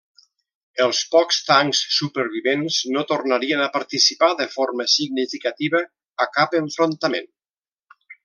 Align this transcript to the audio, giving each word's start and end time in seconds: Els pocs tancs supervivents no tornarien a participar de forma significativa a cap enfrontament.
Els 0.83 1.01
pocs 1.15 1.37
tancs 1.49 1.81
supervivents 1.97 2.79
no 2.95 3.03
tornarien 3.11 3.61
a 3.65 3.69
participar 3.77 4.31
de 4.41 4.49
forma 4.55 4.89
significativa 4.95 5.83
a 6.27 6.29
cap 6.39 6.57
enfrontament. 6.63 7.31